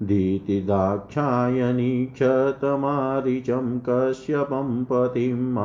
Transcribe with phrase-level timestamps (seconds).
[0.08, 5.58] दीतिदाक्षायणी क्षतमारिचं कश्यपं पतिम्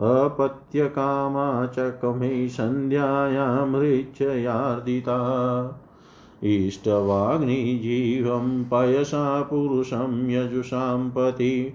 [0.00, 5.18] अपत्यकामा चकमे सन्ध्यायामृच्छयार्दिता
[6.52, 11.72] इष्टवाग्निजीवं पयसा पुरुषं यजुषां पति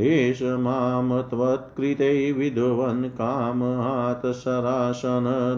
[0.00, 4.26] एष माँ त्वत्कृते विद्वन् कामात्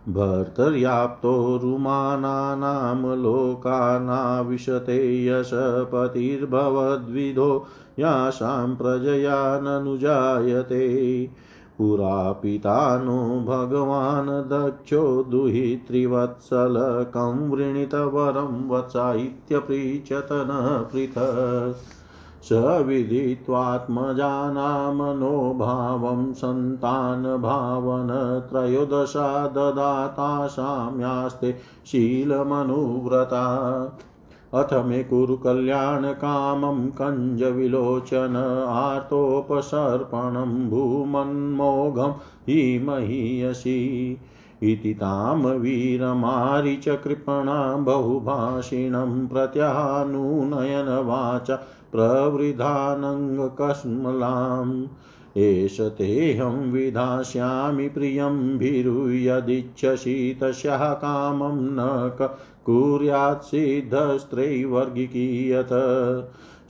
[0.10, 7.66] भर्तर्याप्तो रुमानानां लोकानाविशते यशपतिर्भवद्विधो
[8.00, 11.30] यासां प्रजया ननुजायते
[11.78, 21.76] पुरा पिता नो भगवान् दक्षो दुहित्रिवत्सलकं वृणीतवरं वचा इत्यपृच्छत न पृथक्।
[22.44, 31.56] स विदित्वात्मजानामनो भावं सन्तानभावन त्रयोदशा ददातासां यास्ते
[31.86, 33.46] शीलमनुव्रता।
[34.56, 42.14] अथ मे कुरु कल्याणकामं कञ्जविलोचन आर्तोपसर्पणं भूमन्मोघं
[42.48, 44.18] हि महीयसि
[44.64, 51.60] इति तां वीरमारिचकृपणा बहुभाषिणं प्रत्यानुनयनवाचा
[51.92, 54.88] प्रवृधानङ्गकस्मलाम्।
[55.38, 62.12] एष तेऽहं विधास्यामि प्रियं भीरुयदिच्छसि तस्याः कामं न
[62.66, 65.70] कुर्यात् सिद्धस्त्रैवर्गिकीयत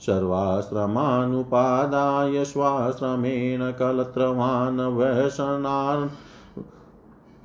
[0.00, 6.08] सर्वाश्रमानुपादाय स्वाश्रमेण कलत्रवान् वैशनान्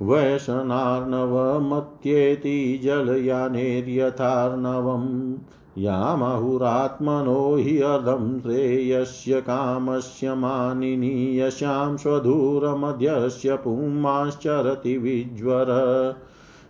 [0.02, 5.34] वैशनार्णवमत्येति जलयानेर्यथार्णवम्।
[5.78, 15.66] यामाहुरात्मनो हि अर्धं श्रेयस्य कामस्य मानिनी यस्यां स्वधूरमध्यस्य पुंमाश्चरति विज्वर।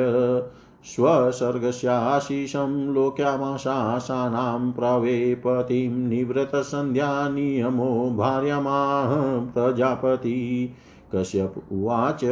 [0.85, 9.11] स्वसर्गस्याशिषं लोक्यामाशासानां प्रवेपतिं निवृतसन्ध्यानियमो भार्यमाह
[9.55, 10.75] प्रजापति।
[11.15, 12.25] कश्यप उवाच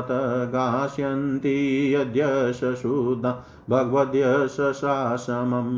[0.52, 1.54] गास्यन्ति
[1.94, 3.32] यद्यशुदा
[3.70, 5.74] भगवद्यशशासमम्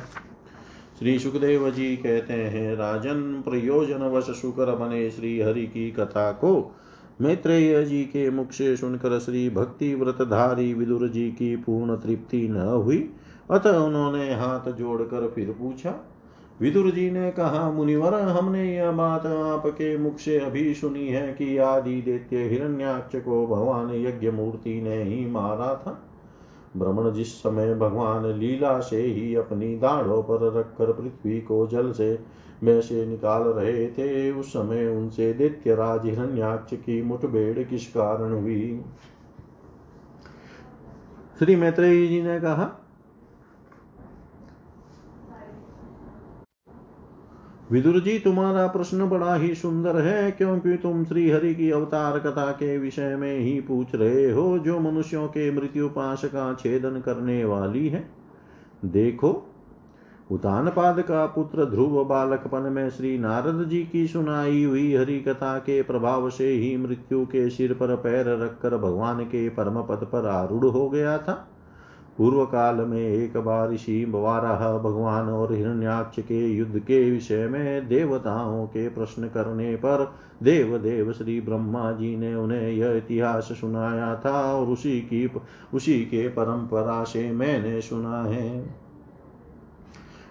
[1.00, 6.76] श्री सुखदेव जी कहते हैं, राजन प्रयोजन वश शुकर बने श्री हरि की कथा को
[7.22, 12.56] मैत्रेय जी के मुख से सुनकर श्री भक्ति व्रतधारी विदुर जी की पूर्ण तृप्ति न
[12.56, 13.10] हुई।
[13.52, 16.13] अतः उन्होंने हाथ जोड़कर फिर पूछा
[16.62, 21.58] विदुर जी ने कहा, मुनिवर, हमने यह बात आपके मुख से अभी सुनी है कि
[21.58, 26.02] आदि दैत्य हिरण्याक्ष को भगवान यज्ञ मूर्ति ने ही मारा था।
[26.78, 32.20] भ्रमण जिस समय भगवान लीला से ही अपनी दाढ़ों पर रखकर पृथ्वी को जल से
[32.64, 38.32] में से निकाल रहे थे, उस समय उनसे दैत्य राज हिरण्याक्ष की मुठभेड़ किस कारण
[38.32, 38.82] हुई?
[41.40, 42.83] श्री मैत्रेयी जी ने कहा
[47.72, 52.52] विदुर जी, तुम्हारा प्रश्न बड़ा ही सुंदर है, क्योंकि तुम श्री हरि की अवतार कथा
[52.52, 57.46] के विषय में ही पूछ रहे हो, जो मनुष्यों के मृत्यु पाश का छेदन करने
[57.46, 58.10] वाली है।
[58.86, 59.50] देखो,
[60.32, 65.82] उतानपाद का पुत्र ध्रुव बालकपन में श्री नारद जी की सुनाई हुई हरि कथा के
[65.82, 70.66] प्रभाव से ही मृत्यु के सिर पर पैर रखकर भगवान के परम पद पर आरूढ़
[70.66, 71.50] हो गया था।
[72.18, 77.88] पूर्व काल में एक बार ऋषि वाराह भगवान और हिरण्याक्ष के युद्ध के विषय में
[77.88, 84.16] देवताओं के प्रश्न करने पर देव देव श्री ब्रह्मा जी ने उन्हें यह इतिहास सुनाया
[84.16, 85.32] था और उसी की,
[85.74, 88.76] उसी के परंपरा से मैंने सुना है।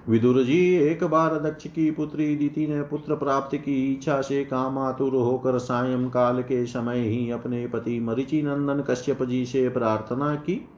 [0.08, 5.12] विदुर जी, एक बार दक्ष की पुत्री दीति ने पुत्र प्राप्ति की इच्छा से कामातुर
[5.12, 10.68] होकर सायं काल के समय ही अपने पति मरिचि नंदन कश्यप जी से प्रार्थना की।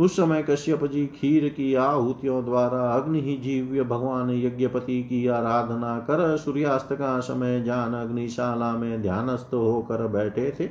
[0.00, 5.98] उस समय कश्यप जी खीर की आहुतियों द्वारा अग्नि ही जीव्य भगवान यज्ञपति की आराधना
[5.98, 10.66] कर सूर्यास्त का समय जान अग्निशाला में ध्यानस्थ होकर बैठे थे।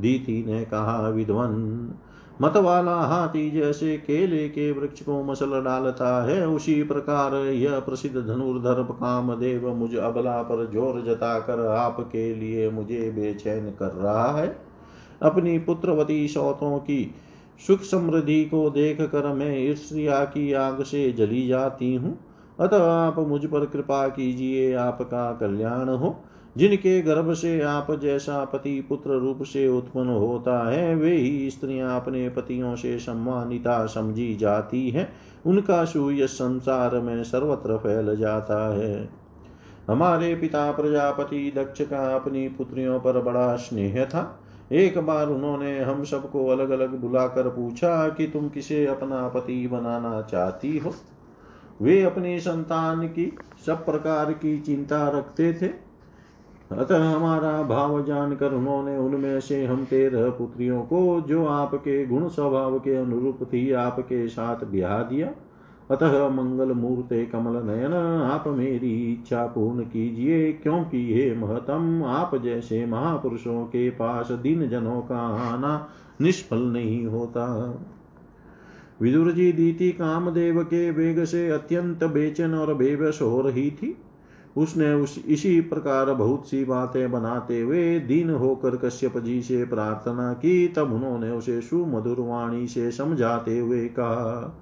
[0.00, 1.94] दीति ने कहा, विद्वन
[2.42, 8.16] मत वाला हाथी जैसे केले के वृक्ष को मसल डालता है, उसी प्रकार यह प्रसिद्ध
[8.16, 14.56] धनुर्धर कामदेव मुझ अबला पर ज़ोर जताकर आपके लिए मुझे बेचैन कर रहा है।
[15.22, 17.14] अपनी पुत्रवती सौतों की
[17.66, 22.18] सुख समृद्धि को देख कर मैं ईर्ष्या की आग से जली जाती हूँ।
[22.60, 26.20] अतः आप मुझ पर कृपा कीजिए, आपका कल्याण हो।
[26.56, 32.00] जिनके गर्भ से आप जैसा पति पुत्र रूप से उत्पन्न होता है, वे ही स्त्रियाँ
[32.00, 35.12] अपने पतियों से सम्मानिता समझी जाती है।
[35.46, 39.08] उनका सूर्य संसार में सर्वत्र फैल जाता है।
[39.88, 44.40] हमारे पिता प्रजापति दक्ष का अपनी पुत्रियों पर बड़ा स्नेह था।
[44.74, 50.22] एक बार उन्होंने हम सबको अलग अलग बुलाकर पूछा कि तुम किसे अपना पति बनाना
[50.22, 50.94] चाहती हो?
[51.82, 55.84] वे अपनी संतान की सब प्रकार की चिंता रखते थे।
[56.72, 62.78] अतः हमारा भाव जानकर उन्होंने उनमें से हम तेरह पुत्रियों को, जो आपके गुण स्वभाव
[62.78, 65.30] के अनुरूप थी, आपके साथ ब्याह दिया।
[65.90, 72.86] अतः मंगल मूर्ते कमल नयन, आप मेरी इच्छा पूर्ण कीजिए, क्योंकि हे महतम, आप जैसे
[72.86, 75.18] महापुरुषों के पास दिन जनों का
[75.52, 75.88] आना
[76.20, 77.46] निष्फल नहीं होता।
[79.00, 83.96] विदुर जी दीति कामदेव के वेग से अत्यंत बेचन और बेबस हो रही थी।
[84.56, 90.32] उसने उस इसी प्रकार बहुत सी बातें बनाते हुए दीन होकर कश्यप जी से प्रार्थना
[90.32, 94.60] की, तब उन्होंने उसे सुमधुर वाणी से समझाते हुए कहा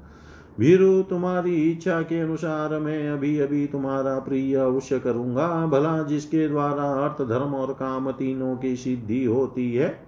[0.60, 6.84] भीरु तुम्हारी इच्छा के अनुसार मैं अभी अभी तुम्हारा प्रिय अवश्य करूँगा। भला जिसके द्वारा
[7.04, 9.98] अर्थ, धर्म और काम तीनों की सिद्धि होती है,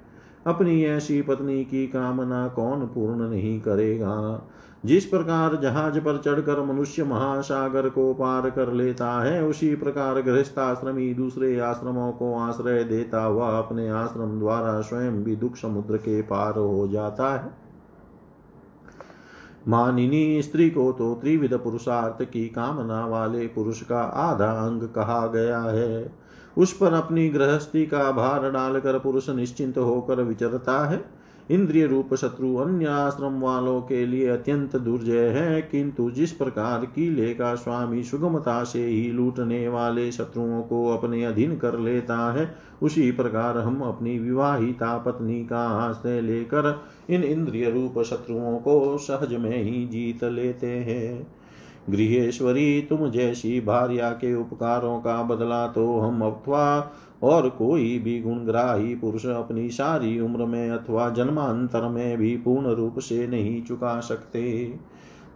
[0.47, 4.49] अपनी ऐसी पत्नी की कामना कौन पूर्ण नहीं करेगा?
[4.85, 11.15] जिस प्रकार जहाज़ पर चढ़कर मनुष्य महासागर को पार कर लेता है, उसी प्रकार गृहस्थाश्रमी
[11.15, 16.59] दूसरे आश्रमों को आश्रय देता हुआ अपने आश्रम द्वारा स्वयं भी दुख समुद्र के पार
[16.59, 17.64] हो जाता है।
[19.69, 25.61] मानिनी स्त्री को तो त्रिविध पुरुषार्थ की कामना वाले पुरुष का आधा अंग कहा गया
[25.61, 26.13] है।
[26.59, 31.05] उस पर अपनी गृहस्थी का भार डालकर पुरुष निश्चिंत होकर विचरता है।
[31.51, 37.35] इंद्रिय रूप शत्रु अन्य आश्रम वालों के लिए अत्यंत दुर्जय है, किंतु जिस प्रकार किले
[37.35, 43.11] का स्वामी सुगमता से ही लूटने वाले शत्रुओं को अपने अधीन कर लेता है, उसी
[43.13, 49.63] प्रकार हम अपनी विवाहिता पत्नी का आश्रय लेकर इन इंद्रिय रूप शत्रुओं को सहज में
[49.63, 51.27] ही जीत लेते हैं।
[51.91, 58.95] गृहेश्वरी, तुम जैसी भार्या के उपकारों का बदला तो हम अथवा और कोई भी गुणग्राही
[58.95, 64.65] पुरुष अपनी सारी उम्र में अथवा जन्मांतर में भी पूर्ण रूप से नहीं चुका सकते।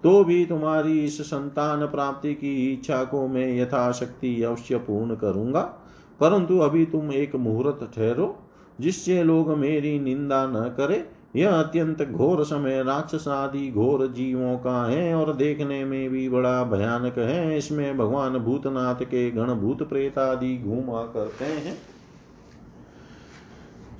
[0.02, 5.62] तो भी तुम्हारी इस संतान प्राप्ति की इच्छा को मैं यथाशक्ति अवश्य पूर्ण करूँगा,
[6.20, 8.36] परंतु अभी तुम एक मुहूर्त ठहरो,
[8.80, 10.96] जिससे लोग मेरी निंदा न करे
[11.36, 16.62] यह अत्यंत घोर समय राक्षस आदि घोर जीवों का है और देखने में भी बड़ा
[16.64, 21.76] भयानक है। इसमें भगवान भूतनाथ के गण भूत प्रेत आदि घूमा करते हैं।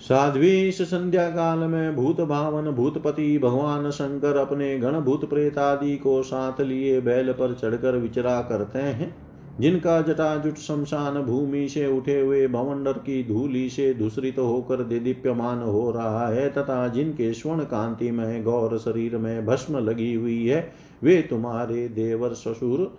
[0.00, 5.96] साध्वी, इस संध्या काल में भूत भावन भूतपति भगवान शंकर अपने गण भूत प्रेत आदि
[5.96, 9.27] को साथ लिए बैल पर चढ़कर विचरा करते हैं।
[9.60, 15.62] जिनका जटाजुट शमशान भूमि से उठे हुए भवंडर की धूलि से दूसरित तो होकर दीप्यमान
[15.62, 20.72] हो रहा है, तथा जिनके स्वर्ण कांति में, गौर शरीर में भस्म लगी हुई है,
[21.02, 22.98] वे तुम्हारे देवर ससुर।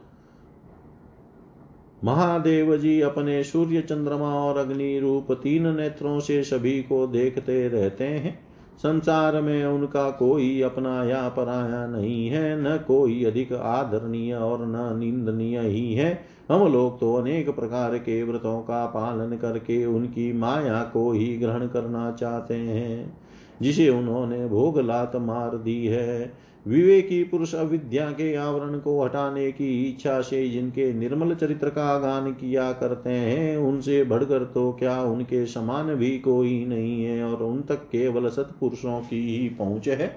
[2.03, 8.03] महादेव जी अपने सूर्य चंद्रमा और अग्नि रूप तीन नेत्रों से सभी को देखते रहते
[8.03, 8.39] हैं।
[8.77, 14.99] संसार में उनका कोई अपना या पराया नहीं है, न कोई अधिक आदरणीय और न
[14.99, 20.81] निंदनीय ही है। हम लोग तो अनेक प्रकार के व्रतों का पालन करके उनकी माया
[20.83, 23.17] को ही ग्रहण करना चाहते हैं,
[23.61, 26.33] जिसे उन्होंने भोग लात मार दी है।
[26.65, 32.31] विवेकी पुरुष अविद्या के आवरण को हटाने की इच्छा से जिनके निर्मल चरित्र का गान
[32.31, 37.61] किया करते हैं, उनसे बढ़कर तो क्या उनके समान भी कोई नहीं है, और उन
[37.61, 40.15] तक केवल सत्पुरुषों की ही पहुँच है।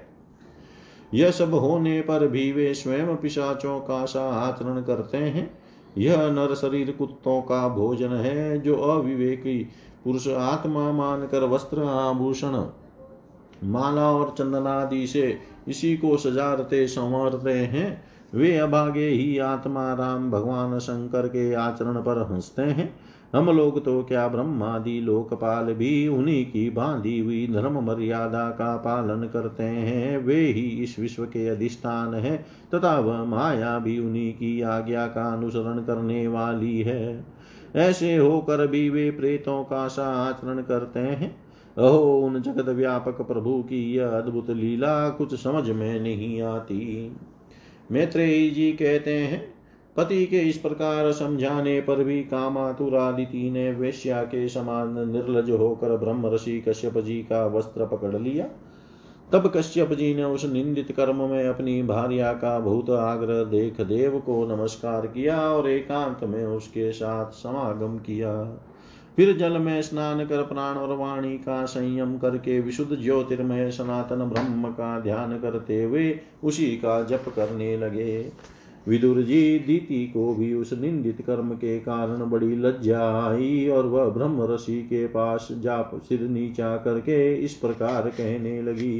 [1.14, 5.50] यह सब होने पर भी वे स्वयं पिशाचों का सा आचरण करते हैं।
[5.98, 9.64] यह नर शरीर कुत्तों का भोजन है, जो अविवेकी,
[10.04, 12.64] पुरुष आत्मा मानकर वस्त्र आभूषण,
[13.64, 20.78] माला और चंदनादि से इसी को सजारते, संवरते हैं। वे अभागे ही आत्मा राम भगवान
[20.78, 22.96] शंकर के आचरण पर हँसते हैं।
[23.36, 29.28] हम लोग तो क्या ब्रह्मादि लोकपाल भी उन्हीं की बांधी हुई धर्म मर्यादा का पालन
[29.28, 34.60] करते हैं। वे ही इस विश्व के अधिष्ठान है तथा वह माया भी उन्हीं की
[34.60, 37.24] आज्ञा का अनुसरण करने वाली है।
[37.76, 41.36] ऐसे होकर भी वे प्रेतों का सा आचरण करते हैं।
[41.78, 47.12] अहो, उन जगत व्यापक प्रभु की यह अद्भुत लीला कुछ समझ में नहीं आती।
[47.92, 49.51] मैत्रेयी जी कहते हैं
[49.96, 56.34] पति के इस प्रकार समझाने पर भी कामातुरादिति ने वेश्या के समान निर्लज होकर ब्रह्म
[56.34, 58.46] ऋषि कश्यप जी का वस्त्र पकड़ लिया।
[59.32, 64.18] तब कश्यप जी ने उस निंदित कर्म में अपनी भार्या का भूत आग्रह देख देव
[64.18, 68.34] को नमस्कार किया और एकांत में उसके साथ समागम किया।
[69.16, 74.68] फिर जल में स्नान कर प्राण और वाणी का संयम करके विशुद्ध ज्योतिर्मय सनातन ब्रह्म
[74.72, 78.32] का ध्यान करते हुए उसी का जप करने लगे।
[78.88, 84.08] विदुर जी दीति को भी उस निंदित कर्म के कारण बड़ी लज्जा आई और वह
[84.08, 88.98] ब्रह्म ऋषि के पास जाप सिर नीचा करके इस प्रकार कहने लगी।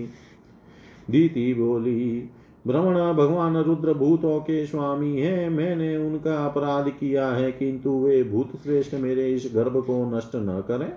[1.11, 2.29] दीति बोली
[2.67, 8.53] भ्रमण भगवान रुद्र भूतों के स्वामी है। मैंने उनका अपराध किया है, किंतु वे भूत
[8.63, 10.93] श्रेष्ठ मेरे इस गर्भ को नष्ट न करें।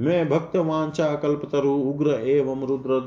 [0.00, 2.98] मैं भक्त वांछा कल्पतरु उग्र एवं रुद्र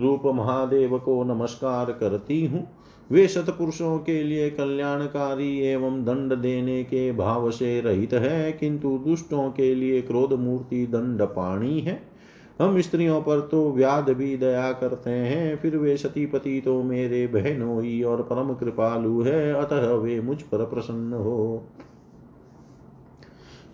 [0.00, 2.66] रूप महादेव को नमस्कार करती हूँ।
[3.10, 9.50] वे सतपुरुषों के लिए कल्याणकारी एवं दंड देने के भाव से रहित है, किंतु दुष्टों
[9.50, 12.00] के लिए क्रोध मूर्ति दंड पाणी है।
[12.60, 18.02] हम स्त्रियों पर तो व्याध भी दया करते हैं, फिर वे सतीपति तो मेरे बहनोई
[18.02, 21.66] और परम कृपालु है, अतः वे मुझ पर प्रसन्न हो।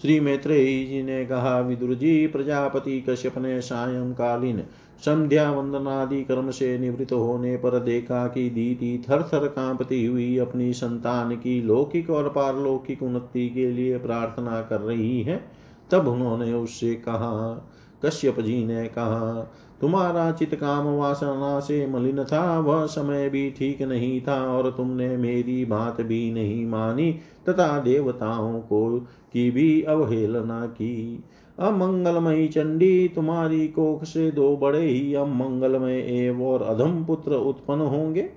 [0.02, 4.60] श्री मैत्रेयी जी ने कहा विदुर जी प्रजापति कश्यप ने सायंकालीन
[4.98, 10.72] संध्या वंदनादि कर्म से निवृत्त होने पर देखा कि दीदी थर थर कांपती हुई अपनी
[10.72, 15.44] संतान की लौकिक और पारलौकिक उन्नति के लिए प्रार्थना कर रही है।
[15.90, 17.68] तब उन्होंने उससे कहा
[18.06, 23.82] कश्यप जी ने कहा, तुम्हारा चित काम वासना से मलिन था, वह समय भी ठीक
[23.82, 28.98] नहीं था और तुमने मेरी बात भी नहीं मानी, तथा देवताओं को
[29.32, 31.24] की भी अवहेलना की।
[31.58, 38.30] अमंगलमयी चंडी, तुम्हारी कोख से दो बड़े ही अमंगलमय एव और अधम पुत्र उत्पन्न होंगे।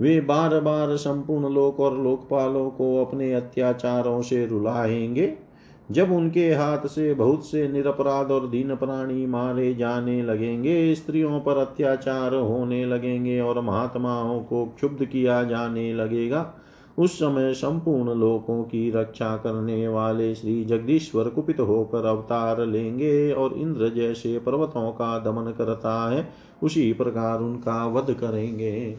[0.00, 5.47] वे बार बार संपूर्ण लोक और लोकपालों को अपने अत्याचारों से रुलाएँगे।
[5.90, 11.56] जब उनके हाथ से बहुत से निरपराध और दीन प्राणी मारे जाने लगेंगे, स्त्रियों पर
[11.56, 16.54] अत्याचार होने लगेंगे और महात्माओं को क्षुब्ध किया जाने लगेगा,
[16.98, 23.52] उस समय संपूर्ण लोकों की रक्षा करने वाले श्री जगदीश्वर कुपित होकर अवतार लेंगे और
[23.52, 26.28] इंद्र जैसे पर्वतों का दमन करता है,
[26.62, 28.96] उसी प्रकार उनका वध करेंगे।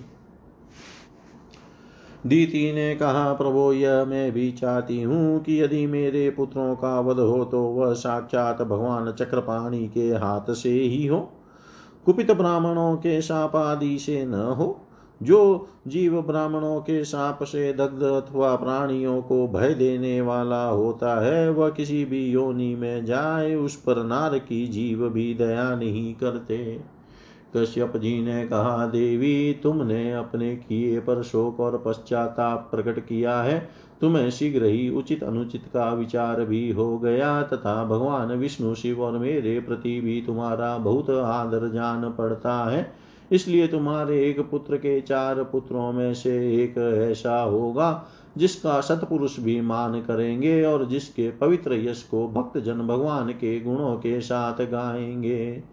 [2.28, 7.20] दीति ने कहा, प्रभो, यह मैं भी चाहती हूँ कि यदि मेरे पुत्रों का वध
[7.20, 11.32] हो तो वह साक्षात भगवान चक्रपाणी के हाथ से ही हो।
[12.06, 14.86] कुपित ब्राह्मणों के साप आदि से न हो।
[15.24, 21.52] जो जीव ब्राह्मणों के साप से दग्ध अथवा प्राणियों को भय देने वाला होता है,
[21.52, 26.80] वह किसी भी योनि में जाए, उस पर नार की जीव भी दया नहीं करते।
[27.58, 33.70] कश्यप जी ने कहा, देवी, तुमने अपने किए पर शोक और पश्चाताप प्रकट किया है।
[34.02, 39.18] तुम्हें शीघ्र ही उचित अनुचित का विचार भी हो गया तथा भगवान विष्णु शिव और
[39.18, 42.94] मेरे प्रति भी तुम्हारा बहुत आदर जान पड़ता है।
[43.32, 46.78] इसलिए तुम्हारे एक पुत्र के चार पुत्रों में से एक
[47.12, 48.06] ऐसा होगा,
[48.38, 53.96] जिसका सतपुरुष भी मान करेंगे और जिसके पवित्र यश को भक्त जन भगवान के गुणों
[53.96, 55.64] के साथ गाएँगे।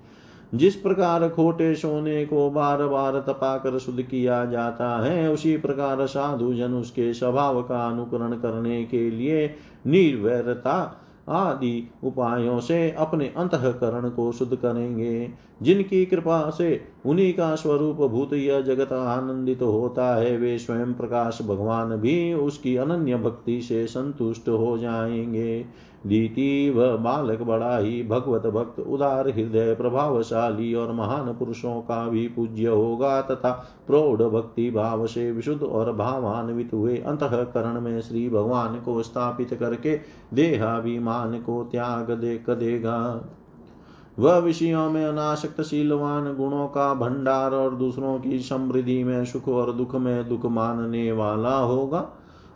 [0.56, 6.54] जिस प्रकार खोटे सोने को बार बार तपाकर शुद्ध किया जाता है, उसी प्रकार साधु
[6.54, 9.54] जन उसके स्वभाव का अनुकरण करने के लिए
[9.86, 15.28] निर्वैरता आदि उपायों से अपने अंतकरण को शुद्ध करेंगे।
[15.62, 20.94] जिनकी कृपा से उन्हीं का स्वरूप भूत यह जगत आनंदित तो होता है, वे स्वयं
[20.94, 25.64] प्रकाश भगवान भी उसकी अनन्य भक्ति से संतुष्ट हो जाएँगे।
[26.06, 32.66] दीति बालक बड़ा ही भगवत भक्त उदार, हृदय प्रभावशाली और महान पुरुषों का भी पूज्य
[32.66, 33.50] होगा तथा
[33.86, 40.00] प्रौढ़ भक्ति भाव से विशुद्ध और भावान्वित हुए अंतकरण में श्री भगवान को स्थापित करके
[40.34, 43.24] देहाभिमान को त्याग दे देगा
[44.18, 49.72] वह विषयों में अनाशक्त शीलवान गुणों का भंडार और दूसरों की समृद्धि में सुख और
[49.72, 52.08] दुख में दुख मानने वाला होगा।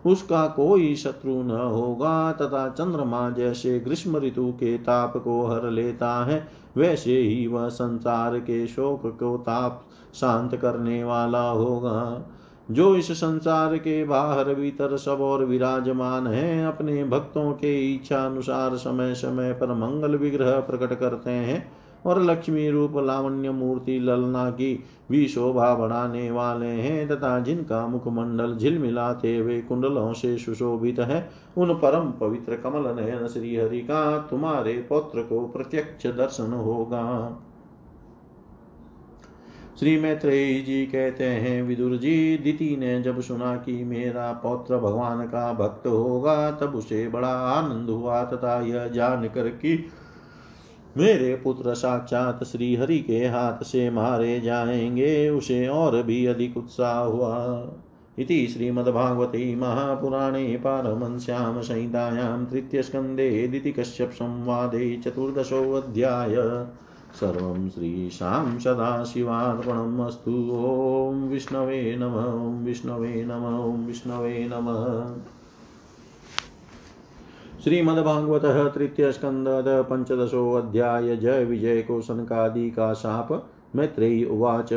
[0.07, 6.25] उसका कोई शत्रु न होगा। तथा चंद्रमा जैसे ग्रीष्म ऋतु के ताप को हर लेता
[6.25, 9.85] है, वैसे ही वह संसार के शोक को ताप
[10.15, 12.27] शांत करने वाला होगा।
[12.71, 18.77] जो इस संसार के बाहर भीतर सब और विराजमान है, अपने भक्तों के इच्छा अनुसार
[18.77, 24.85] समय समय पर मंगल विग्रह प्रकट करते हैं। और लक्ष्मी रूप लावण्य मूर्ति ललना की
[25.11, 31.75] भी शोभा बढ़ाने वाले हैं, तथा जिनका मुखमंडल झिलमिलाते हुए कुंडलों से सुशोभित है, उन
[31.75, 33.25] परम पवित्र कमल नयन
[33.61, 37.37] हरि का तुम्हारे पौत्र को प्रत्यक्ष दर्शन होगा।
[39.81, 45.27] श्री मैत्रेयी जी कहते हैं, विदुर जी, दिति ने जब सुना कि मेरा पौत्र भगवान
[45.27, 49.87] का भक्त होगा, तब उसे बड़ा आनंद हुआ, तथा यह जान कर कि
[50.96, 56.98] मेरे पुत्र साक्षात श्री हरि के हाथ से मारे जाएँगे, उसे और भी अधिक उत्साह
[56.98, 57.68] हुआ।
[58.18, 66.35] इति श्रीमद्भागवते महापुराणे पारमश्याम संहितायां तृतीयस्कन्धे दितिकश्यपसंवादे चतुर्दशोऽध्याय।
[67.14, 70.50] सर्वं श्रीशां सदाशिवार्पणम् अस्तु।
[71.11, 75.16] ॐ विष्णवे नमः विष्णवे नमः विष्णवे नमः।
[77.64, 84.68] श्रीमद्भागवत तृतीय स्कंद पंचदशो अध्याय जय विजय को सनकादि का शाप मैत्रेयी उवाच।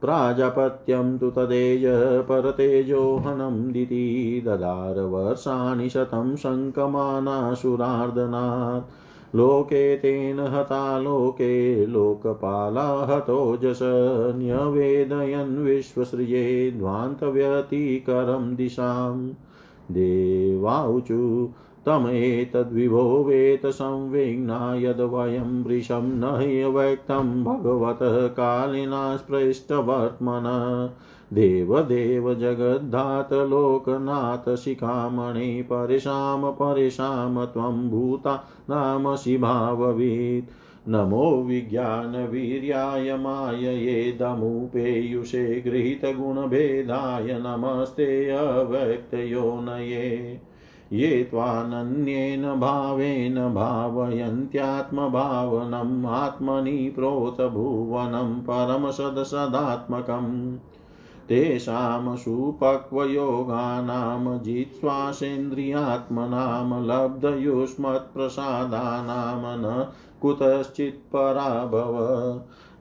[0.00, 1.82] प्राजापत्यं तु तदेज
[2.28, 13.78] परतेजोहनं दिति ददार वर्षाणि शतं शङ्कमानासुरार्दनात् लोके तेन हता, लोके लोकपाला, हतो जस
[14.36, 19.32] न्यवेदयन् विश्वसृजे ध्वान्तव्यतिकरं दिशां
[19.90, 21.48] देवाऊचु
[21.86, 30.90] तमेतद्विभो वेत संविघ्ना यद्वयं वृषं न ह्यव्यक्तं भगवतः कालिना स्पृष्टवर्त्मन
[31.32, 40.50] देवदेव जगद्धात लोकनाथ शिखामणि परिशाम परिशाम त्वं भूता नाम शिभाववीत्
[40.88, 50.40] नमो विज्ञानवीर्याय मायये दमुपेयुषे गृहीतगुणभेदाय नमस्ते अव्यक्तयोनये।
[50.92, 60.56] ये त्वानन्येन भावेन भावयन्त्यात्मभावनम् आत्मनि प्रोतभुवनं परमसदसदात्मकम्।
[61.28, 69.86] तेषां सुपक्वयोगानां जित्श्वासेन्द्रियात्मनां लब्धयुष्मत्प्रसादानां न
[70.22, 71.94] कुतश्चित् पराभव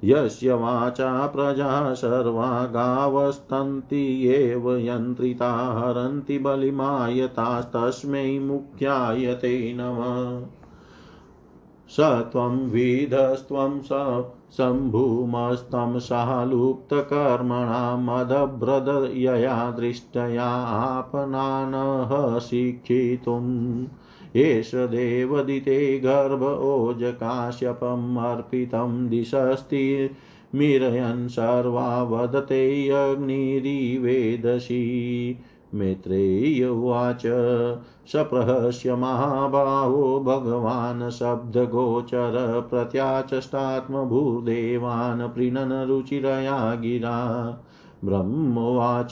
[0.03, 10.47] यस्य वाचा प्रजा सर्वा गावस्तन्ति एव यन्त्रिता हरन्ति बलिमायतास्तस्मै मुख्याय ते नमः।
[11.87, 14.23] स त्वं विधस्त्वं स
[14.57, 23.85] शम्भुमस्तं सालुप्तकर्मणा मदभ्रदयया दृष्टया शिक्षितुम्
[24.35, 30.09] एष देवदिते गर्भ ओजकाश्यपम् अर्पितं दिशस्ति।
[30.55, 35.37] मिरयन् सर्वा वदते अग्निरिवेदशी
[35.73, 37.21] मैत्रेय उवाच,
[38.07, 47.59] सप्रहस्य महाबाहो भगवान् शब्दगोचर प्रत्याचष्टात्मभूदेवान् प्रीणन रुचिरया गिरा।
[48.05, 49.11] ब्रह्मोवाच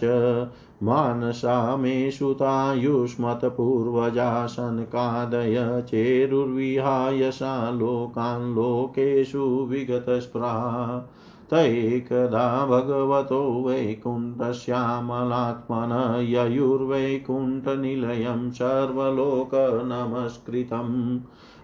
[0.84, 11.10] मानसा मे सुतायुष्मत्पूर्वजा सनकादय चेरुर्विहाय सा लोकान् लोकेषु विगतस्पृहा।
[11.50, 21.20] तैकदा भगवतो वैकुण्ठश्यामलात्मन ययुर्वैकुण्ठनिलयं सर्वलोकनमस्कृतम्।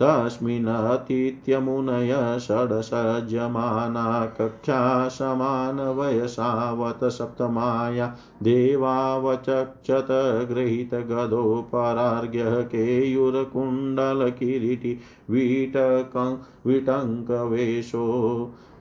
[0.01, 10.07] तस्मिन्नतीत्यमुनय षड्सज्जमाना कक्षा समानवयसावत सप्तमाया देवावचक्षत
[10.51, 14.99] गृहीतगदोपरार्घ्यः केयूरकुण्डलकिरीटि
[15.31, 18.07] वीटकं विटङ्कवेशो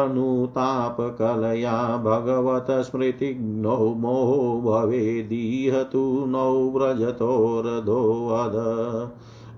[0.00, 1.76] अनुतापकलया
[2.06, 8.56] भगवतस्मृतिघ्नौ मोहो भवेदीह तु नौ व्रजतोरधोऽध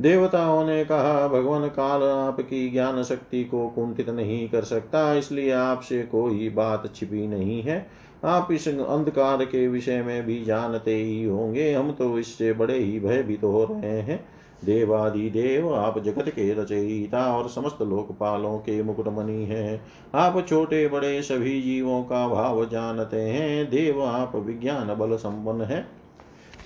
[0.00, 6.02] देवताओं ने कहा, भगवान काल आपकी ज्ञान शक्ति को कुंठित नहीं कर सकता, इसलिए आपसे
[6.02, 7.86] कोई बात छिपी नहीं है।
[8.24, 13.00] आप इस अंधकार के विषय में भी जानते ही होंगे, हम तो इससे बड़े ही
[13.00, 14.24] भयभीत तो हो रहे हैं।
[14.64, 19.82] देवादिदेव आप जगत के रचयिता और समस्त लोकपालों के मुकुटमणि हैं।
[20.14, 25.86] आप छोटे बड़े सभी जीवों का भाव जानते हैं। देव, आप विज्ञान बल संपन्न है।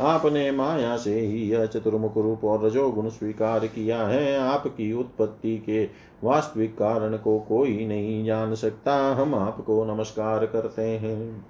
[0.00, 5.84] आपने माया से ही यह चतुर्मुख रूप और रजोगुण स्वीकार किया है। आपकी उत्पत्ति के
[6.24, 11.46] वास्तविक कारण को कोई नहीं जान सकता। हम आपको नमस्कार करते हैं।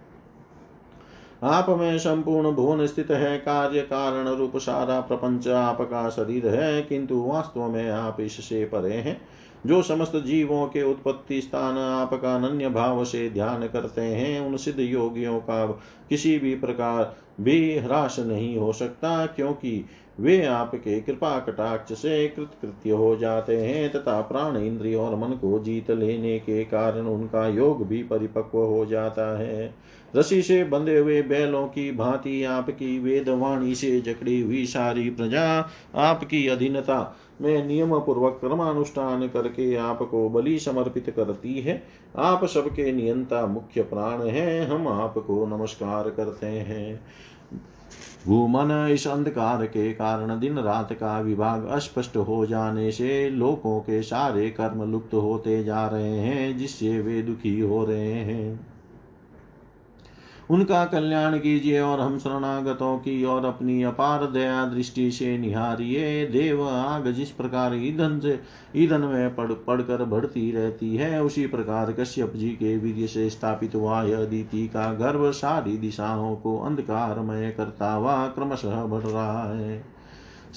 [1.43, 7.22] आप में संपूर्ण भुवन स्थित है, कार्य कारण रूप सारा प्रपंच आपका शरीर है, किंतु
[7.22, 9.20] वास्तव में आप इससे परे हैं।
[9.66, 14.80] जो समस्त जीवों के उत्पत्ति स्थान आपका अनन्य भाव से ध्यान करते हैं, उन सिद्ध
[14.80, 15.66] योगियों का
[16.09, 19.84] किसी भी प्रकार भी ह्रास नहीं हो सकता, क्योंकि
[20.20, 25.59] वे आपके कृपा कटाक्ष से कृतकृत्य हो जाते हैं, तथा प्राण इंद्रिय और मन को
[25.59, 29.74] जीत लेने के कारण उनका योग भी परिपक्व हो जाता है।
[30.16, 36.46] रसी से बंधे हुए बैलों की भांति आपकी वेदवाणी से जकड़ी हुई सारी प्रजा, आपकी
[36.48, 41.82] अधीनता में नियम पूर्वक कर्मानुष्ठान करके आपको बलि समर्पित करती है।
[42.16, 47.00] आप सबके नियंता मुख्य प्राण हैं, हम आपको नमस्कार करते हैं।
[48.26, 54.02] भूमन इस अंधकार के कारण दिन रात का विभाग अस्पष्ट हो जाने से लोगों के
[54.02, 58.71] सारे कर्म लुप्त होते जा रहे हैं, जिससे वे दुखी हो रहे हैं।
[60.53, 66.68] उनका कल्याण कीजिए और हम शरणागतों की और अपनी अपार दया दृष्टि से निहारिये देव
[66.68, 68.40] आग जिस प्रकार ईंधन से
[68.76, 73.74] ईंधन में पड़ पड़कर बढ़ती रहती है, उसी प्रकार कश्यप जी के वीर से स्थापित
[73.74, 79.91] हुआ यह दीति का गर्भ सारी दिशाओं को अंधकारमय करता हुआ क्रमशः बढ़ रहा है।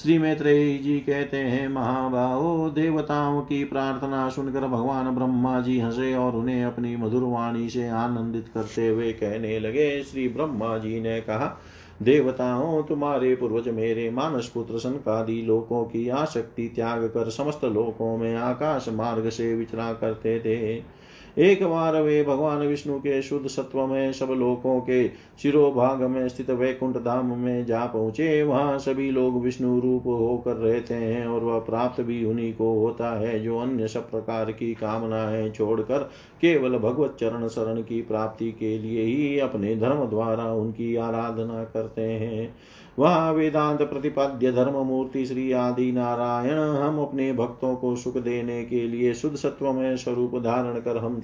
[0.02, 6.36] श्री मैत्रेयी जी कहते हैं, महाबाहो, देवताओं की प्रार्थना सुनकर भगवान ब्रह्मा जी हंसे और
[6.36, 11.60] उन्हें अपनी मधुर वाणी से आनंदित करते हुए कहने लगे। श्री ब्रह्मा जी ने कहा,
[12.02, 18.36] देवताओं, तुम्हारे पूर्वज मेरे मानस पुत्र सनकादि लोकों की आसक्ति त्याग कर समस्त लोकों में
[18.36, 20.95] आकाश मार्ग से विचरा करते थे।
[21.36, 25.08] एक बार वे भगवान विष्णु के शुद्ध सत्व में सब लोकों के
[25.42, 30.94] शिरोभाग में स्थित वैकुंठ धाम में जा पहुँचे, वहाँ सभी लोग विष्णु रूप होकर रहते
[30.94, 35.50] हैं और वह प्राप्त भी उन्हीं को होता है जो अन्य सब प्रकार की कामनाएँ
[35.50, 35.98] छोड़कर
[36.40, 42.02] केवल भगवत चरण शरण की प्राप्ति के लिए ही अपने धर्म द्वारा उनकी आराधना करते
[42.02, 42.54] हैं।
[42.98, 48.82] वह वेदांत प्रतिपाद्य धर्म मूर्ति श्री आदि नारायण हम अपने भक्तों को सुख देने के
[48.88, 51.22] लिए शुद्ध सत्व में स्वरूप धारण कर हम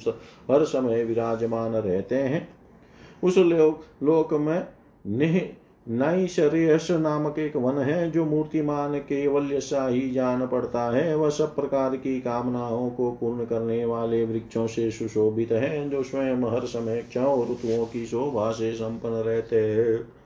[0.51, 2.49] हर समय विराजमान रहते हैं।
[3.25, 4.67] उस लोक लोक में
[5.07, 5.41] निह
[5.89, 11.55] नैशरेयस नामक एक वन है जो मूर्तिमान केवल सा ही जान पड़ता है। वह सब
[11.57, 17.03] प्रकार की कामनाओं को पूर्ण करने वाले वृक्षों से सुशोभित है, जो स्वयं हर समय
[17.03, 20.22] क्षण ऋतुओं की शोभा से संपन्न रहते हैं।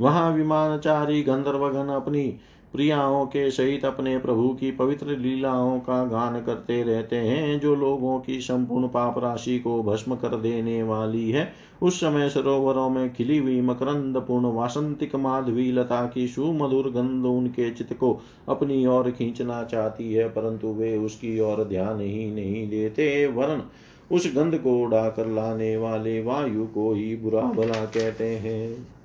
[0.00, 2.38] वहाँ विमानचारी गंधर्वगण अपनी
[2.72, 8.20] प्रियाओं के सहित अपने प्रभु की पवित्र लीलाओं का गान करते रहते हैं, जो लोगों
[8.20, 13.38] की संपूर्ण पाप राशि को भस्म कर देने वाली है। उस समय सरोवरों में खिली
[13.38, 19.64] हुई मकरंद, पूर्ण वासंतिक माधवी लता की सुमधुर गंध उनके चित्त को अपनी ओर खींचना
[19.64, 23.62] चाहती है, परंतु वे उसकी ओर ध्यान ही नहीं देते। वरन
[24.10, 28.95] उस गंध को उड़ाकर लाने वाले वायु को ही बुरा भला कहते हैं।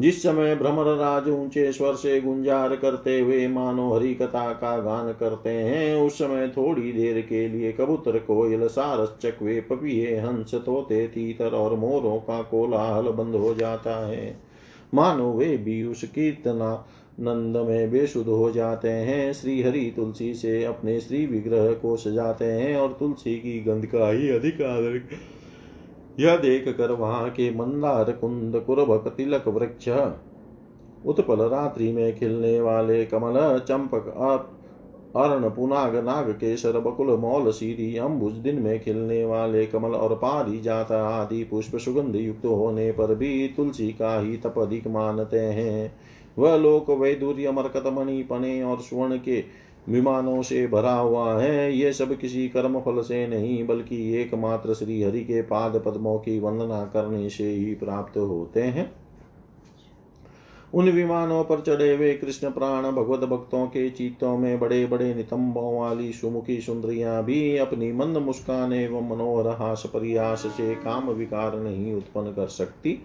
[0.00, 5.12] जिस समय भ्रमर राज ऊँचे स्वर से गुंजार करते हुए मानो हरि कथा का गान
[5.12, 11.06] करते हैं। उस समय थोड़ी देर के लिए कबूतर कोयल सारस चकवे पपिए हंस तोते
[11.06, 14.36] तीतर और मोरों का कोलाहल बंद हो जाता है।
[14.94, 16.86] मानो वे भी उस कीर्तना
[17.20, 22.44] नंद में बेसुध हो जाते हैं। श्री हरि तुलसी से अपने श्री विग्रह को सजाते
[22.44, 24.98] हैं और तुलसी की गंध का ही अधिक आदर
[26.18, 29.88] यह देख कर वहाँ के मंदार कुंद कुरभक तिलक वृक्ष,
[31.04, 34.08] उत्पल रात्रि में खिलने वाले कमल, चंपक
[35.14, 40.60] अर्ण पुनाग नाग केसर बकुल, मौल सीरी अम्बुज दिन में खिलने वाले कमल और पारी
[40.60, 45.94] जाता आदि पुष्प सुगंध युक्त होने पर भी तुलसी का ही तप अधिक मानते हैं।
[46.38, 49.40] वह लोक वैदुर्य, मरकत मणि, पने और स्वर्ण के
[49.88, 55.02] विमानों से भरा हुआ है। ये सब किसी कर्म फल से नहीं, बल्कि एकमात्र श्री
[55.02, 58.90] हरि के पाद पद्मों की वंदना करने से ही प्राप्त होते हैं।
[60.74, 65.80] उन विमानों पर चढ़े हुए कृष्ण प्राण, भगवत भक्तों के चीतों में बड़े बड़े नितंबों
[65.80, 71.94] वाली सुमुखी सुंदरियाँ भी अपनी मंद मुस्कान एवं मनोहर हास प्रयास से काम विकार नहीं
[71.94, 72.98] उत्पन्न कर सकती।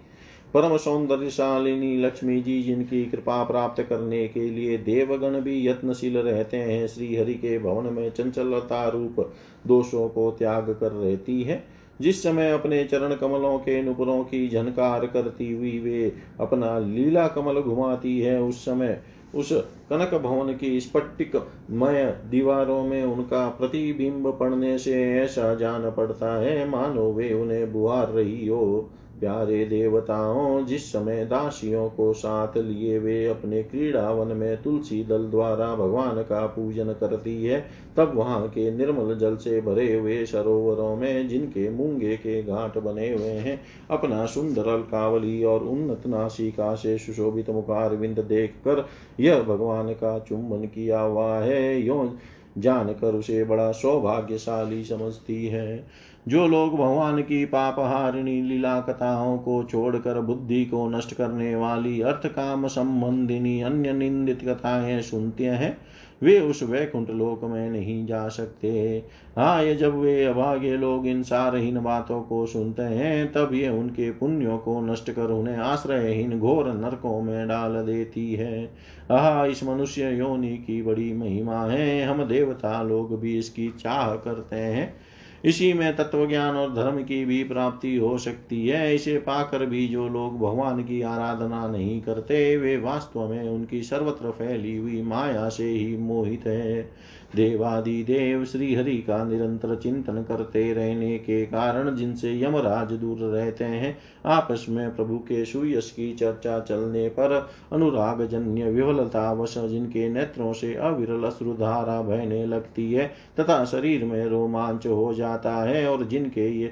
[0.53, 6.87] परम सौंदर्यशालिनी लक्ष्मी जी जिनकी कृपा प्राप्त करने के लिए देवगण भी यत्नशील रहते हैं
[6.87, 9.31] श्री हरि के भवन में चंचलता रूप
[9.67, 11.63] दोषों को त्याग कर रहती है।
[12.01, 17.61] जिस समय अपने चरण कमलों के नुपुरों की झनकार करती हुई वे अपना लीला कमल
[17.61, 19.01] घुमाती है, उस समय
[19.35, 19.51] उस
[19.89, 21.35] कनक भवन की स्पटिक
[21.71, 28.09] मय दीवारों में उनका प्रतिबिंब पड़ने से ऐसा जान पड़ता है, मानो वे उन्हें बुहार
[28.09, 28.89] रही हो।
[29.21, 35.75] प्यारे देवताओं, जिस समय दासियों को साथ लिए वे अपने क्रीड़ावन में तुलसी दल द्वारा
[35.75, 37.65] भगवान का पूजन करती है,
[37.97, 43.13] तब वहाँ के निर्मल जल से भरे हुए सरोवरों में, जिनके मूँगे के घाट बने
[43.13, 43.61] हुए हैं,
[43.91, 48.85] अपना सुंदर अलकावली और उन्नत नासिका से सुशोभित मुखार विंद देख कर
[49.19, 52.17] यह भगवान का चुंबन किया हुआ है, यो
[52.57, 55.87] जानकर उसे बड़ा सौभाग्यशाली समझती है।
[56.27, 62.27] जो लोग भगवान की पापहारिणी लीला कथाओं को छोड़कर बुद्धि को नष्ट करने वाली अर्थ
[62.27, 65.77] काम संबंधिनी अन्य निंदित कथाएँ सुनते हैं,
[66.23, 69.03] वे उस वैकुंठ लोक में नहीं जा सकते।
[69.37, 74.11] हाँ ये जब वे अभागे लोग इन सारहीन बातों को सुनते हैं, तब ये उनके
[74.11, 78.71] पुण्यों को नष्ट कर उन्हें आश्रयहीन घोर नरकों में डाल देती है।
[79.11, 84.55] आह, इस मनुष्य योनि की बड़ी महिमा है। हम देवता लोग भी इसकी चाह करते
[84.55, 85.10] हैं।
[85.45, 89.87] इसी में तत्व ज्ञान और धर्म की भी प्राप्ति हो सकती है। इसे पाकर भी
[89.87, 95.49] जो लोग भगवान की आराधना नहीं करते, वे वास्तव में उनकी सर्वत्र फैली हुई माया
[95.49, 96.91] से ही मोहित है।
[97.35, 103.97] देवादिदेव श्री हरि का निरंतर चिंतन करते रहने के कारण जिनसे यमराज दूर रहते हैं,
[104.25, 110.53] आपस में प्रभु के सुयश की चर्चा चलने पर अनुराग जन्य विफलता वश जिनके नेत्रों
[110.53, 113.07] से अविरल अश्रुधारा बहने लगती है
[113.39, 116.71] तथा शरीर में रोमांच हो जाता है और जिनके ये,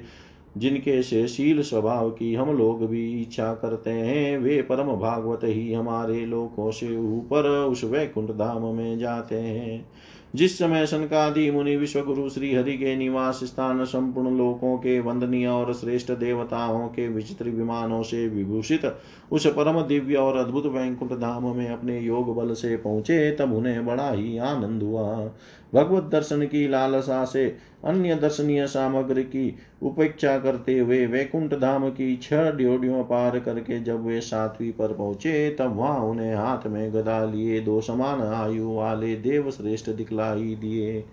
[0.58, 5.72] जिनके से शील स्वभाव की हम लोग भी इच्छा करते हैं, वे परम भागवत ही
[5.72, 9.86] हमारे लोकों से ऊपर उस वैकुंठ धाम में जाते हैं।
[10.34, 15.46] जिस समय सनकादि मुनि विश्व गुरु श्री हरि के निवास स्थान संपूर्ण लोकों के वंदनीय
[15.46, 18.96] और श्रेष्ठ देवताओं के विचित्र विमानों से विभूषित,
[19.32, 23.86] उस परम दिव्य और अद्भुत वैकुंठ धाम में अपने योग बल से पहुँचे, तब उन्हें
[23.86, 25.30] बड़ा ही आनंद हुआ।
[25.74, 32.16] भगवत दर्शन की लालसा से अन्य दर्शनीय सामग्री की उपेक्षा करते हुए वैकुंठ धाम की
[32.16, 37.24] छह ड्योडियों पार करके जब वे सातवीं पर पहुँचे, तब वहाँ उन्हें हाथ में गदा
[37.24, 41.04] लिए दो समान आयु वाले देव श्रेष्ठ दिखलाई दिए।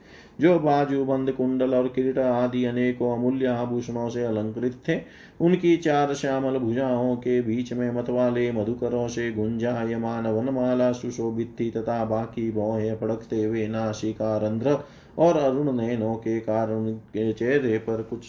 [0.42, 5.00] जो बाजू बंद कुंडल और किरीट आदि अनेकों अमूल्य आभूषणों से अलंकृत थे,
[5.42, 12.06] उनकी चार श्यामल भुजाओं के बीच में मतवाले मधुकरों से गुंजायमान वनमाला सुशोभित थी तथा
[12.06, 14.78] बाकी भौहें फड़कते हुए नासिका रंध्र
[15.20, 18.26] और अरुण नयनों के कारण के चेहरे पर कुछ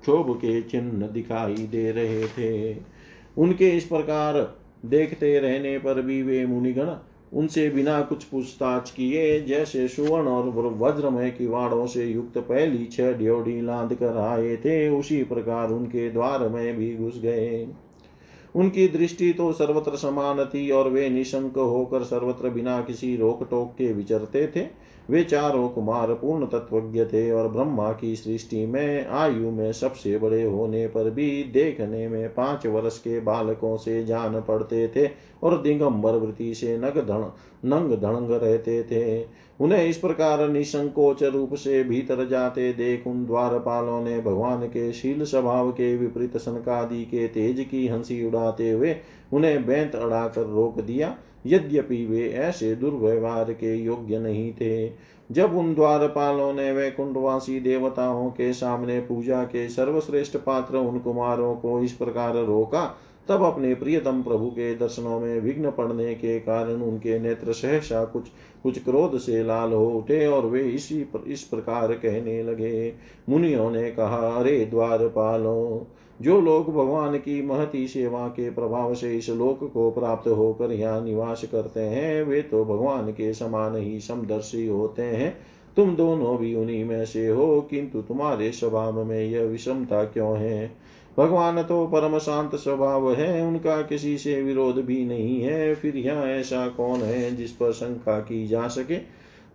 [0.00, 2.76] क्षोभ के चिन्ह दिखाई दे रहे थे।
[3.38, 4.54] उनके इस प्रकार
[4.86, 6.90] देखते रहने पर भी वे मुनिगण
[7.32, 10.48] उनसे बिना कुछ पूछताछ किए, जैसे सुवर्ण और
[10.78, 16.48] वज्रमय किवाड़ों से युक्त पहली छह ड्योढ़ी लाद कर आए थे, उसी प्रकार उनके द्वार
[16.48, 17.68] में भी घुस गए।
[18.54, 23.72] उनकी दृष्टि तो सर्वत्र समान थी और वे निशंक होकर सर्वत्र बिना किसी रोक टोक
[23.72, 29.50] के विचरते थे। वे चारों कुमार पूर्ण तत्वज्ञ थे और ब्रह्मा की सृष्टि में, आयु
[29.50, 34.86] में सबसे बड़े होने पर भी देखने में पाँच वर्ष के बालकों से जान पड़ते
[34.88, 35.08] थे
[35.42, 37.30] और दिगंबर वृत्ति से नग धन
[37.64, 39.26] नंग धड़ंग रहते थे।
[39.60, 45.24] उन्हें इस प्रकार निसंकोच रूप से भीतर जाते देख उन द्वारपालों ने भगवान के शील
[45.24, 48.96] स्वभाव के विपरीत सनकादि के तेज की हँसी उड़ाते हुए
[49.32, 51.16] उन्हें बैंत अड़ाकर रोक दिया
[51.48, 54.92] यद्यपि वे ऐसे दुर्व्यवहार के योग्य नहीं थे।
[55.32, 61.80] जब उन द्वारपालों ने वैकुंठवासी देवताओं के सामने पूजा के सर्वश्रेष्ठ पात्र उन कुमारों को
[61.80, 62.84] इस प्रकार रोका,
[63.28, 68.28] तब अपने प्रियतम प्रभु के दर्शनों में विघ्न पड़ने के कारण उनके नेत्र सहसा कुछ
[68.62, 72.92] कुछ क्रोध से लाल हो उठे और वे इसी पर, इस प्रकार कहने लगे।
[73.28, 75.86] मुनियों ने कहा अरे द्वार पालो
[76.20, 81.04] जो लोग भगवान की महती सेवा के प्रभाव से इस लोक को प्राप्त होकर यहाँ
[81.04, 85.36] निवास करते हैं वे तो भगवान के समान ही समदर्शी होते हैं।
[85.76, 90.70] तुम दोनों भी उन्हीं में से हो किंतु तुम्हारे स्वभाव में यह विषमता क्यों है?
[91.18, 96.26] भगवान तो परम शांत स्वभाव है, उनका किसी से विरोध भी नहीं है। फिर यहाँ
[96.26, 98.96] ऐसा कौन है जिस पर शंका की जा सके?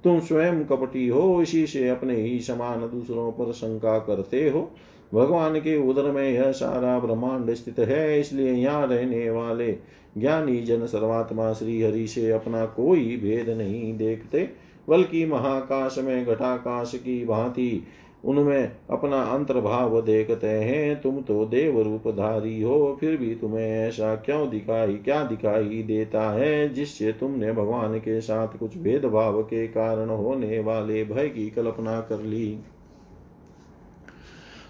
[0.03, 4.71] तुम स्वयं कपटी हो, इसी से अपने ही समान दूसरों पर शंका करते हो।
[5.13, 9.77] भगवान के उदर में यह सारा ब्रह्मांड स्थित है, इसलिए यहाँ रहने वाले
[10.17, 14.49] ज्ञानी जन सर्वात्मा श्री हरि से अपना कोई भेद नहीं देखते।
[14.89, 17.83] बल्कि महाकाश में घटाकाश की भांति
[18.23, 24.49] उनमें अपना अंतर्भाव देखते हैं। तुम तो देव रूपधारी हो, फिर भी तुम्हें ऐसा क्यों
[24.49, 30.59] दिखाई, क्या दिखाई देता है, जिससे तुमने भगवान के साथ कुछ भेदभाव के कारण होने
[30.59, 32.57] वाले भय की कल्पना कर ली?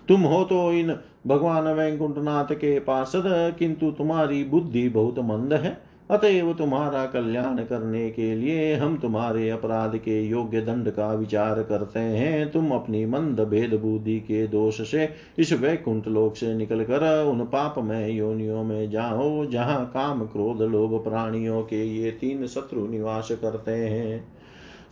[0.07, 0.97] तुम हो तो इन
[1.27, 8.33] भगवान वैकुंठनाथ के पार्षद, किंतु तुम्हारी बुद्धि बहुत मंद है। अतएव तुम्हारा कल्याण करने के
[8.35, 13.73] लिए हम तुम्हारे अपराध के योग्य दंड का विचार करते हैं। तुम अपनी मंद भेद
[13.73, 19.45] बुद्धि के दोष से इस वैकुंठ लोक से निकलकर उन पाप में योनियों में जाओ,
[19.45, 24.27] जहाँ काम क्रोध लोभ प्राणियों के ये तीन शत्रु निवास करते हैं।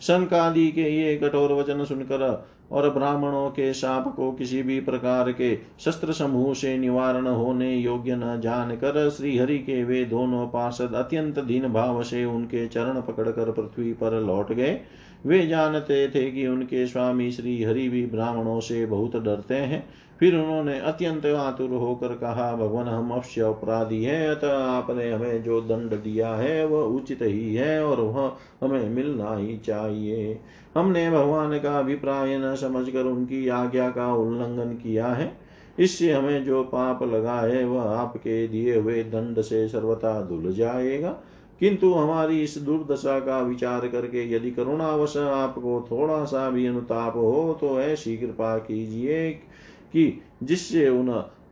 [0.01, 5.55] शनकादि के ये कठोर वचन सुनकर और ब्राह्मणों के साप को किसी भी प्रकार के
[5.79, 11.39] शस्त्र समूह से निवारण होने योग्य न जानकर श्री हरि के वे दोनों पार्षद अत्यंत
[11.39, 14.79] दीन भाव से उनके चरण पकड़कर पृथ्वी पर लौट गए।
[15.25, 19.83] वे जानते थे कि उनके स्वामी श्री हरि भी ब्राह्मणों से बहुत डरते हैं।
[20.21, 25.61] फिर उन्होंने अत्यंत आतुर होकर कहा, भगवान, हम अवश्य अपराधी है, अतः आपने हमें जो
[25.61, 30.39] दंड दिया है, वह उचित ही है और वह हमें मिलना ही चाहिए।
[30.75, 35.37] हमने भगवान का अभिप्राय न समझकर उनकी आज्ञा का उल्लंघन किया है।
[35.79, 41.17] इससे हमें जो पाप लगा है, वह आपके दिए हुए दंड से सर्वथा धुल जाएगा।
[41.59, 47.57] किंतु हमारी इस दुर्दशा का विचार करके यदि करुणावश आपको थोड़ा सा भी अनुताप हो
[47.61, 49.39] तो ऐसी कृपा कीजिए
[49.93, 51.09] कि जिससे उन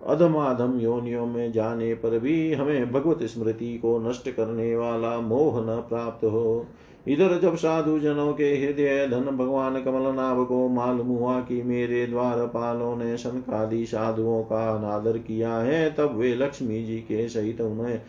[0.07, 5.75] अधमाधम योनियों में जाने पर भी हमें भगवत स्मृति को नष्ट करने वाला मोह न
[5.89, 6.65] प्राप्त हो।
[7.07, 12.45] इधर जब साधु जनों के हृदय धन भगवान कमलनाभ को मालूम हुआ कि मेरे द्वार
[12.45, 18.01] पालों ने शनकादि साधुओं का अनादर किया है, तब वे लक्ष्मी जी के सहित उन्हें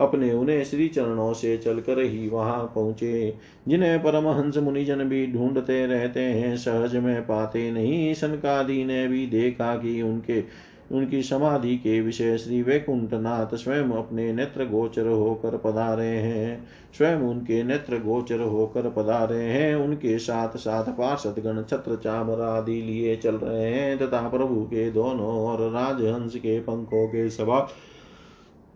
[0.00, 3.34] अपने उन्हें श्री चरणों से चलकर ही वहाँ पहुँचे।
[3.68, 9.76] जिन्हें परमहंस मुनिजन भी ढूंढते रहते हैं, सहज में पाते नहीं। सनकादि ने भी देखा
[9.76, 10.44] कि उनके,
[10.92, 16.66] उनकी समाधि के विषय श्री वैकुंठ नाथ स्वयं अपने नेत्र गोचर होकर पधारे हैं।
[16.98, 22.82] स्वयं उनके नेत्र गोचर होकर पधारे हैं। उनके साथ साथ पार्षद गण छत्र चामर आदि
[22.82, 27.68] लिए चल रहे हैं। तथा प्रभु के दोनों और राजहंस के पंखों के सभा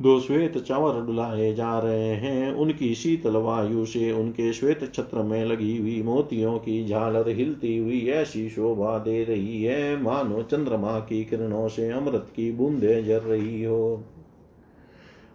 [0.02, 5.44] दो श्वेत चंवर डुलाए जा रहे हैं। उनकी शीतल वायु से उनके श्वेत छत्र में
[5.44, 11.24] लगी हुई मोतियों की झालर हिलती हुई ऐसी शोभा दे रही है। मानो चंद्रमा की
[11.24, 14.04] किरणों से अमृत की बूंदे जर रही हो।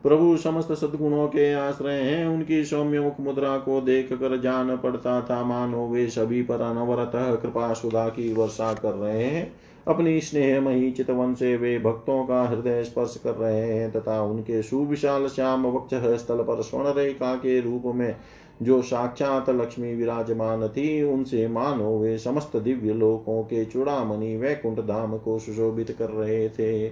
[0.03, 5.22] प्रभु समस्त सद्गुणों के आश्रय हैं। उनकी सौम्य मुख मुद्रा को देख कर जान पड़ता
[5.22, 9.53] था। मानो वे सभी पर अनवरत कृपा सुधा की वर्षा कर रहे हैं।
[9.90, 15.28] अपनी स्नेहमयी चितवन से वे भक्तों का हृदय स्पर्श कर रहे हैं तथा उनके सुविशाल
[15.28, 18.16] श्याम वक्ष स्थल पर स्वर्ण रेखा के रूप में
[18.62, 25.18] जो साक्षात लक्ष्मी विराजमान थी, उनसे मानो वे समस्त दिव्य लोकों के चूड़ामणि वैकुंठ धाम
[25.18, 26.92] को सुशोभित कर रहे थे।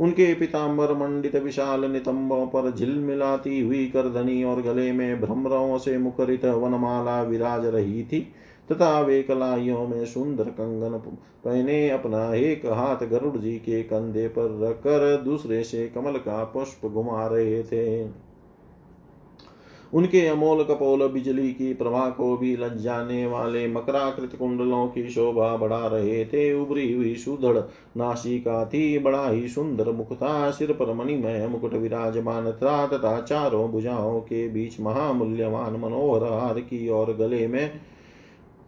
[0.00, 6.44] उनके पिताम्बर मंडित विशाल नितंबों पर झिलमिलाती हुई करधनी और गले में भ्रमरों से मुखरित
[6.44, 8.32] वनमाला विराज रही थी।
[8.72, 10.98] तथा वे कलाइयों में सुंदर कंगन
[11.44, 16.86] पहने अपना एक हाथ गरुड़ जी के कंधे पर रखकर दूसरे से कमल का पुष्प
[16.86, 18.26] घुमा रहे थे।
[19.94, 25.56] उनके अमोल कपोल बिजली की प्रभा को भी लज जाने वाले मकराकृत कुंडलों की शोभा
[25.56, 27.58] बढ़ा रहे थे। उभरी हुई सुदृढ़
[27.96, 33.68] नासिका थी बड़ा ही सुंदर मुख था। सिर पर मणिमय मुकुट विराजमान था तथा चारों
[33.68, 37.70] भुजाओं के बीच महामूल्यवान मनोहर हार की और गले में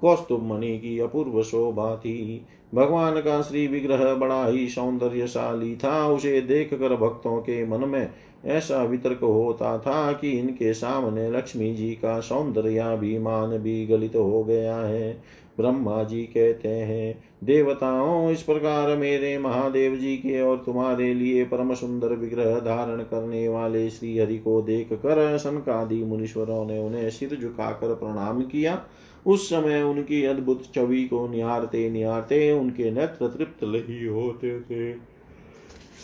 [0.00, 6.40] कौस्तुभ मणि की अपूर्व शोभा थी। भगवान का श्री विग्रह बड़ा ही सौंदर्यशाली था। उसे
[6.40, 8.10] देख कर भक्तों के मन में
[8.44, 14.76] ऐसा वितर्क होता था कि इनके सामने लक्ष्मी जी का सौंदर्याभिमान भी गलित हो गया
[14.76, 15.22] है।
[15.58, 21.74] ब्रह्मा जी कहते हैं, देवताओं, इस प्रकार मेरे महादेव जी के और तुम्हारे लिए परम
[21.74, 27.38] सुंदर विग्रह धारण करने वाले श्री हरि को देख कर सनकादि मुनीश्वरों ने उन्हें सिर
[27.42, 28.82] झुकाकर प्रणाम किया।
[29.28, 34.92] उस समय उनकी अद्भुत छवि को निहारते निहारते उनके नेत्र तृप्त नहीं होते थे।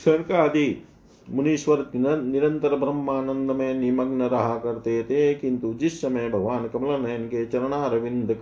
[0.05, 0.83] सरकादि
[1.29, 8.33] मुनीश्वर निरंतर ब्रह्मानंद में निमग्न रहा करते थे, किंतु जिस समय भगवान कमलनयन के चरणारविंद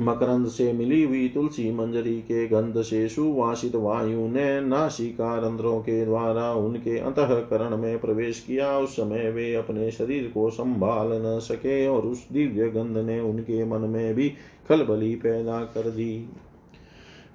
[0.00, 6.04] मकरंद से मिली हुई तुलसी मंजरी के गंध से सुवासित वायु ने नासिका रंध्रों के
[6.04, 11.86] द्वारा उनके अंतकरण में प्रवेश किया। उस समय वे अपने शरीर को संभाल न सके
[11.86, 14.28] और उस दिव्य गंध ने उनके मन में भी
[14.68, 16.28] खलबली पैदा कर दी।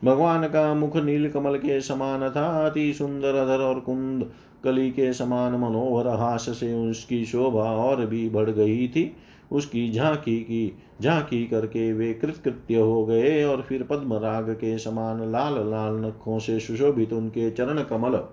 [0.04, 4.32] भगवान का मुख नील कमल के समान था, अति सुंदर अधर और कुंद
[4.64, 9.16] कली के समान मनोहर हास से उसकी शोभा और भी बढ़ गई थी।
[9.52, 15.70] उसकी झांकी की, झांकी करके वे कृतकृत्य हो गए और फिर पद्मराग के समान लाल
[15.70, 18.24] लाल नखों से सुशोभित उनके चरण कमल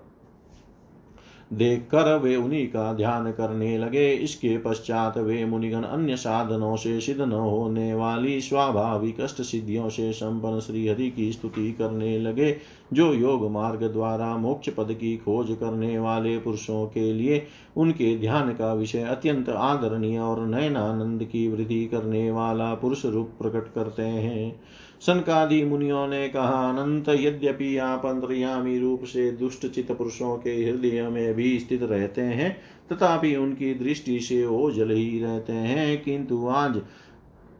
[1.51, 6.99] देख कर वे उन्हीं का ध्यान करने लगे। इसके पश्चात वे मुनिगण अन्य साधनों से
[7.01, 12.55] सिद्ध न होने वाली स्वाभाविक कष्ट सिद्धियों से संपन्न श्रीहरि की स्तुति करने लगे,
[12.93, 17.45] जो योग मार्ग द्वारा मोक्ष पद की खोज करने वाले पुरुषों के लिए
[17.77, 23.73] उनके ध्यान का विषय अत्यंत आदरणीय और नयनानंद की वृद्धि करने वाला पुरुष रूप प्रकट
[23.73, 24.61] करते हैं।
[25.01, 31.07] सनकादि मुनियों ने कहा, अनंत यद्यपि आप अंतर्यामी रूप से दुष्ट चित पुरुषों के हृदय
[31.07, 32.57] में भी स्थित रहते हैं,
[32.91, 36.81] तथापि उनकी दृष्टि से ओझल ही रहते हैं, किंतु आज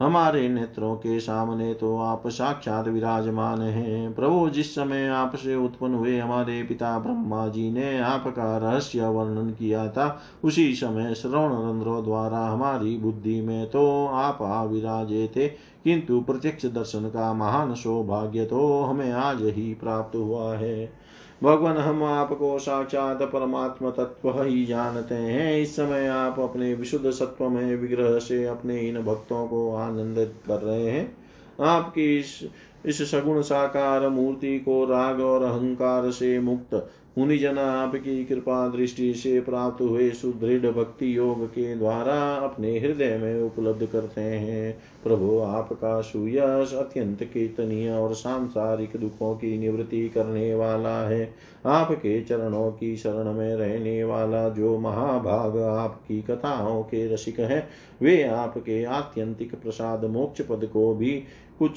[0.02, 6.18] हमारे नेत्रों के सामने तो आप साक्षात विराजमान हैं। प्रभु, जिस समय आपसे उत्पन्न हुए
[6.20, 12.39] हमारे पिता ब्रह्मा जी ने आपका रहस्य वर्णन किया था, उसी समय श्रवण रंध्रों द्वारा
[12.39, 14.38] हमारी बुद्धि में तो आप
[14.72, 15.47] विराजे थे।
[15.84, 21.01] किंतु प्रत्यक्ष दर्शन का महान सौभाग्य तो हमें आज ही प्राप्त हुआ है।
[21.44, 27.50] भगवान, हम आपको साक्षात परमात्म तत्व ही जानते हैं। इस समय आप अपने विशुद्ध सत्व
[27.50, 31.18] में विग्रह से अपने इन भक्तों को आनंदित कर रहे हैं।
[31.62, 32.39] आपकी इस
[32.86, 39.42] इस सगुण साकार मूर्ति को राग और अहंकार से मुक्त। मुनिजन आपकी कृपा दृष्टि से
[39.42, 46.02] प्राप्त हुए सुदृढ़ भक्ति योग के द्वारा अपने हृदय में उपलब्ध करते हैं। प्रभु, आपका
[46.02, 51.34] सुयश अत्यंत कीर्तनीय और सांसारिक दुखों की निवृत्ति करने वाला है।
[51.66, 57.68] आपके चरणों की शरण में रहने वाला जो महाभाग आपकी कथाओं के रसिक है,
[58.02, 61.24] वे आपके आत्यंतिक प्रसाद मोक्ष पद को भी
[61.60, 61.72] कुछ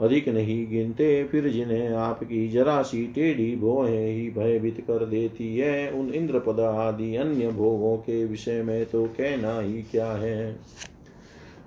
[0.00, 5.90] अधिक नहीं गिनते, फिर जिन्हें आपकी जरा सी टेढ़ी भोहें ही भयभीत कर देती है,
[5.90, 10.56] उन इंद्रपद आदि अन्य भोगों के विषय में तो कहना ही क्या है?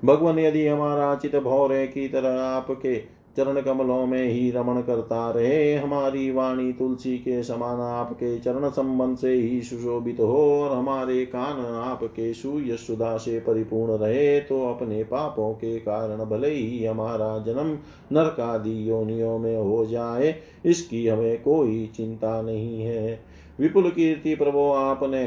[0.05, 5.75] भगवान, यदि हमारा चित भौरे की तरह आपके चरण कमलों में ही रमण करता रहे।
[5.75, 11.65] हमारी वाणी तुलसी के समान आपके चरण संबंध से ही सुशोभित हो और हमारे कान
[11.75, 17.77] आपके सुधा से परिपूर्ण रहे तो अपने पापों के कारण भले ही हमारा जन्म
[18.11, 23.19] नरकादि योनियों में हो जाए, इसकी हमें कोई चिंता नहीं है।
[23.59, 25.23] विपुल कीर्ति प्रभो आपने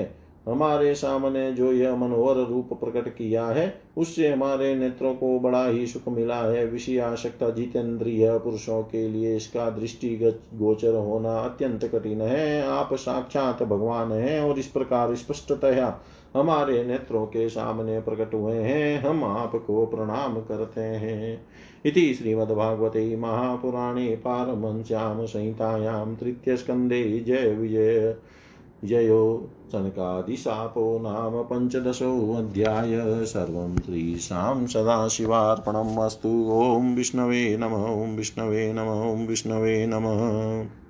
[0.49, 5.87] हमारे सामने जो यह मनोहर रूप प्रकट किया है, उससे हमारे नेत्रों को बड़ा ही
[5.87, 10.09] सुख मिला है। विषयाशक्त जितेंद्रिय पुरुषों के लिए इसका दृष्टि
[10.55, 16.01] गोचर होना अत्यंत कठिन है। आप साक्षात भगवान हैं और इस प्रकार स्पष्टतया
[16.35, 21.47] हमारे नेत्रों के सामने प्रकट हुए हैं। हम आपको प्रणाम करते हैं।
[21.87, 28.17] इति श्रीमद्भागवते महापुराणे पारमश्याम संहितायां तृतीयस्कन्धे जय विजय।
[28.85, 39.27] जयो सनकादिशापो नाम पञ्चदशोऽध्याय सर्वं त्रीशां सदाशिवार्पणम् अस्तु। ॐ विष्णवे नम, ॐ विष्णवे नम, ॐ
[39.27, 40.84] विष्णवे नमः।